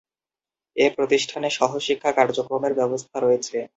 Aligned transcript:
এ 0.75 0.85
প্রতিষ্ঠানে 0.97 1.47
সহ-শিক্ষা 1.57 2.11
কার্যক্রমের 2.17 2.73
ব্যবস্থা 2.79 3.17
রয়েছে। 3.19 3.57